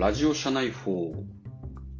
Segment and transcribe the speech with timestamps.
[0.00, 1.12] ラジオ社内法。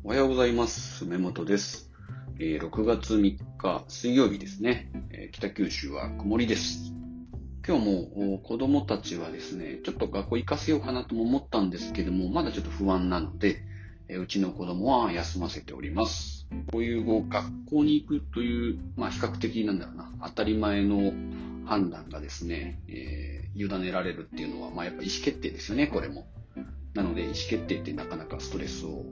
[0.04, 1.04] おはようございます。
[1.04, 1.90] 目本です。
[2.38, 6.94] えー6月3日水曜日ですね、えー北九州は曇りです。
[7.68, 13.62] 今日も子供たちはですね、ちょっと学校行かせようかなとも思ったんですけども、まだちょっと不安なので、
[14.08, 16.48] えーうちの子供は休ませております。
[16.72, 21.12] こういうこう学校に行くという、まあ比較的なんだろうな、当たり前の
[21.66, 26.26] 判断がですね、えー委ねられるっていうのは、まあやっぱ意思決定ですよね、これも。
[26.94, 29.04] なので、意思決定ってなかなかストレスを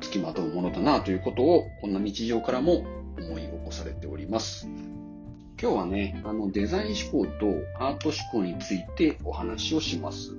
[0.00, 2.84] つきまとうものだなということを、こんな日常からも
[3.18, 4.68] 思い起こされております。
[5.60, 7.46] 今日はね、あの、デザイン思考と
[7.78, 10.36] アート思考についてお話をします。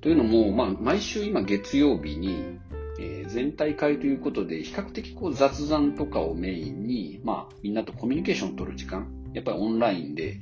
[0.00, 2.58] というのも、まあ、毎週今月曜日に、
[2.98, 10.40] えー全体会ということで、比較的こう雑談とかをメインに、まあ、みんなとコミュニケーションを取る時間、やっぱりオンラインで、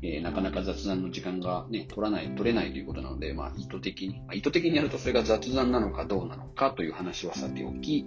[0.00, 8.06] えーなかなか雑談の時間がね、取らない、取れないということなので、まあ、意図的に、まあ、意図的にやるとそれが雑談なのかどうなのかという話はさておき、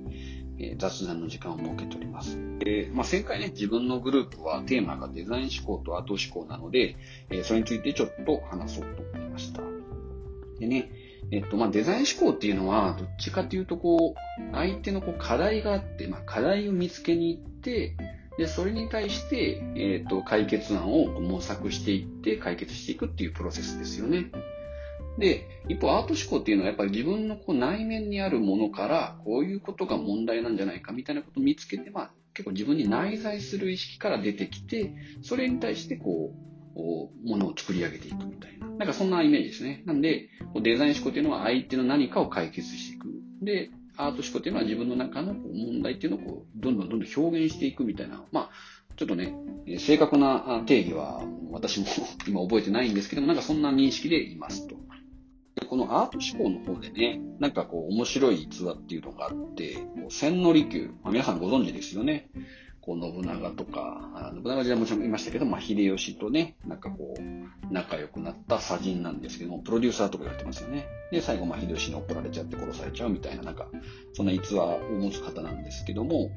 [0.58, 2.40] えー雑談の時間を設けております。
[2.58, 6.96] で、まあ、前回ね、自分のグループはテーマがデザイン思考とアート思考なので、
[7.30, 9.62] えーそれについてちょっと話そうと思いました。
[10.60, 10.90] でね、
[11.32, 17.96] えっと、まあ、デザイン思考っていうのは、どっちかというと、こう、相手のこう課題があって、まあ、課題を見つけに行って、
[18.38, 24.32] で、それに対して、えっと、解決案を模索していって解決していくっていうプロセスですよね。
[25.20, 38.68] で、一方、アート思考っていうのはやっぱり自分のこう内面にあるものから、こういうことが問題なんじゃないかみたいなことを見つけて、まあ、結構自分に内在する意識から出てきて、それに対してこう、こうものを作り上げていくみたいな。
[38.68, 39.84] なんかそんなイメージですね。
[39.86, 40.30] なんで、
[40.62, 43.08] デザイン思考っていうのは相手の何かを解決していく。
[43.44, 48.24] で、アート思考っていうのは自分の中の問題っていうのをこうどんどんどんどん表現していくみたいな。
[48.32, 48.50] まあ、
[48.96, 49.34] ちょっとね、
[49.80, 51.86] 正確な定義は私も
[52.28, 54.76] 今覚えてないんですけども、なんかそんな認識でいますと。
[55.56, 62.30] でこのアート思考の方でね、なんかこう面白い逸話っていうのがあって、こう千利休、まあ、皆さんご存知ですよね。
[62.86, 70.86] こう信長とか、信長時代もちろんいましたけど、まあ、秀吉とね、なんかこう、仲良くなった砂人なんですけども、プロデューサーとか言われてますよね。
[71.10, 73.70] で、最後、まあ、秀吉に怒られちゃって殺されちゃうみたいな、なんか、
[74.12, 76.32] そんな逸話を持つ方なんですけども、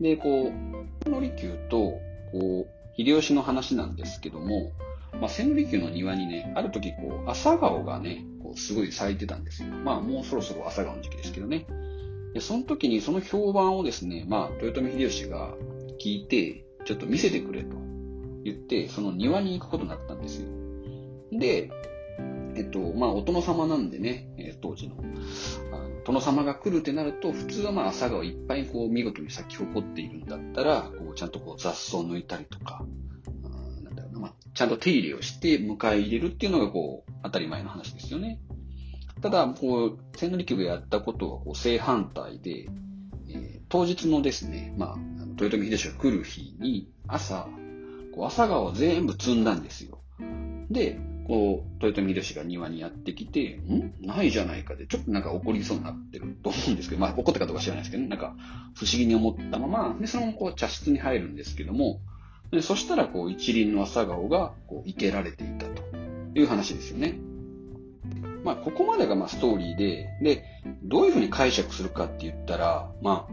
[0.00, 2.00] で、こう、千利休と、
[2.32, 4.72] こう、秀吉の話なんですけども、
[5.20, 9.68] まあ、千利休の庭にね、ある時、こう、朝顔がね、こう、すごい咲いてたんですよ。
[9.68, 11.66] まあ、もうそろそろ朝顔の時期ですけどね。
[12.32, 15.54] で、その時にその評判をですね、まあ、豊臣秀吉が
[16.02, 17.76] 聞いて、ちょっと見せてくれと
[18.44, 20.48] 言って、その庭に行くことになったんですよ。
[21.30, 21.70] で、
[22.56, 24.96] えっと、まあ、お殿様なんでね、え当時の。
[26.04, 32.84] 殿様が来るってなると、普通はまあ朝顔いっぱいこう見事に咲き誇っているんだったら、こうちゃんとこう雑草を抜いたりとか、
[33.84, 38.40] なんだろうな、まあ、ちゃんと手入れをして迎え入れるっていうのがこう当たり前の話ですよね。
[39.20, 42.66] ただ、こう、千利休がやったことはこう正反対で、
[43.28, 44.96] えー当日のですね、まあ、
[45.40, 47.48] 豊臣秀吉が来る日に朝、
[48.14, 49.98] こう朝顔を全部摘んだんですよ。
[50.70, 53.94] で、こう、豊臣秀吉が庭にやってきて、ん？
[54.00, 58.34] ないじゃないかで、ちょっとなんか怒りそうになってると思うんですけど、まあ怒ったかどうか知らないですけどね、なんか
[58.74, 62.00] 不思議に思ったまま、で、そのままこう茶室に入るんですけども、
[62.50, 65.82] でそしたらこう一輪の朝顔がこう生けられていたと
[66.34, 67.18] いう話ですよね。
[68.44, 70.44] まあここまでがまあストーリーで、で、
[70.82, 73.32] どういうふうに解釈するかって言ったら、まあ、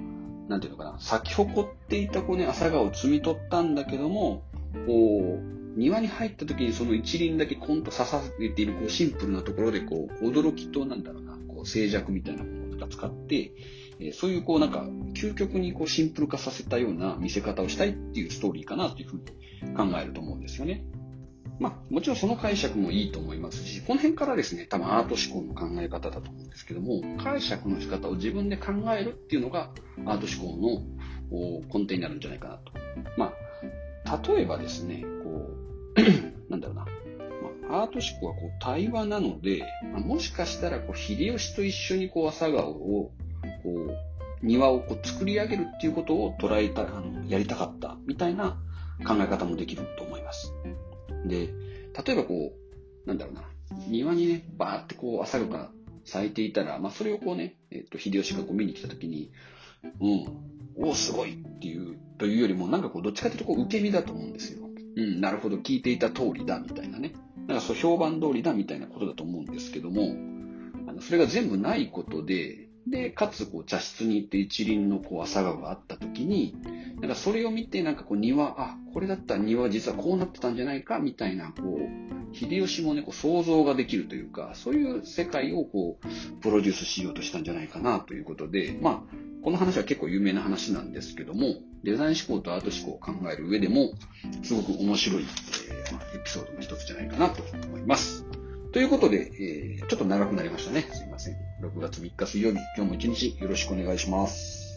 [0.50, 4.44] なんていうのかな、咲き誇っていたこうね、朝顔を摘み取ったんだけども、
[4.86, 13.54] こう、庭に入った時にその一輪だけコンと刺されているこうシンプルなところでこう驚きとなんだろうなこう静寂みたいなものとか使って、
[14.00, 20.86] えーそういうこうなんか究極にこうシンプル化させたような見せ方をしたいっていうストーリーかなというふうに考えると思うんですよね。
[21.60, 29.72] まあもちろんその解釈もいいと思いますしこの辺からですね多分アート思考の考え方だと思うんですけども解釈の仕方を自分で考えるっていうのが
[30.06, 32.72] アート思考の根底になるんじゃないかなと。
[33.18, 33.34] まあ
[34.26, 35.52] 例えばですね、こ
[35.96, 36.02] う、
[36.50, 36.86] なんだろうな。
[37.70, 43.12] まあ、アート思考はこう対話なので、まあ、もしかしたらこう秀吉と一緒にこう朝顔を、
[43.64, 43.70] こ
[44.42, 48.58] う、庭をこう作り上げるっていうことを捉えた、あの、やりたかったみたいな
[49.06, 50.54] 考え方もできると思います。
[51.26, 51.50] で、
[52.06, 52.54] 例えばこ
[53.06, 53.44] う、なんだろうな。
[53.88, 55.72] 庭にね、バーってこう朝顔が
[56.06, 59.32] 咲いていたら、まあそれをこうね、えっと、秀吉がこう見に来た時に、
[60.02, 64.68] うん、おお、すごいっていう、というよりも、なんかこう、どっちかというとこう、受け身だと思うんですよ。
[64.96, 67.14] うん、なるほど、聞いていた通りだ、みたいなね。
[67.48, 70.16] なんかそう、評判通りだ、みたいなことだと思うんですけども、
[70.88, 76.56] あのそれが全部ないことで、で、かつ、こう、茶室に行って一輪のこう、朝顔があった時に、
[77.02, 93.94] なんかそれを見て、なんかこう庭、あ、これだったら庭実はこうなってたんじゃないかみたいな、こう、秀吉もね、こう想像ができるというか、そういう世界をこう、プロデュースしようとしたんじゃないかなということで、まあ、この話は結構有名な話なんですけども、デザイン思考とアート思考を考える上でも、
[94.44, 95.24] すごく面白い、
[95.70, 98.29] えー、エピソードの一つじゃないかなと思います。
[98.72, 100.88] ということで、えー、ちょっと長くなりましたね。
[100.94, 101.36] すいません。
[101.62, 104.69] 6月3日水曜日、今日も一日よろしくお願いします。